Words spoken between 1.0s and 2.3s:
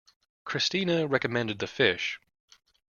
recommended the fish.